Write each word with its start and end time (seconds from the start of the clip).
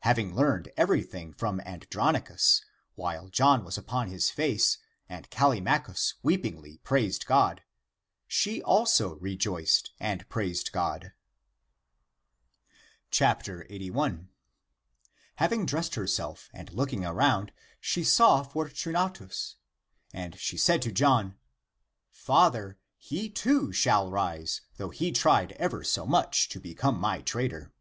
Having 0.00 0.34
learned 0.34 0.68
.everything 0.78 1.34
from 1.34 1.60
Andron 1.60 2.14
icus, 2.14 2.62
while 2.94 3.28
John 3.28 3.62
was 3.62 3.76
upon 3.76 4.08
his 4.08 4.30
face 4.30 4.78
and 5.06 5.28
Callimachus 5.28 6.14
weepingly 6.22 6.78
praised 6.82 7.26
God, 7.26 7.62
she 8.26 8.62
also 8.62 9.16
rejoiced 9.16 9.90
and 10.00 10.26
praised 10.30 10.72
God.^ 10.72 11.10
81. 13.68 14.30
Having 15.34 15.66
dressed 15.66 15.94
herself 15.94 16.48
and 16.54 16.72
looking 16.72 17.04
around, 17.04 17.52
she 17.78 18.02
saw 18.02 18.42
Fortunatus. 18.42 19.56
And 20.10 20.38
she 20.40 20.56
said 20.56 20.80
to 20.80 20.90
John," 20.90 21.36
Father, 22.10 22.78
he, 22.96 23.28
too, 23.28 23.72
shall 23.74 24.10
rise, 24.10 24.62
though 24.78 24.88
he 24.88 25.12
tried 25.12 25.52
ever 25.58 25.84
so 25.84 26.06
much 26.06 26.48
to 26.48 26.60
become 26.60 26.98
my 26.98 27.20
traitor." 27.20 27.74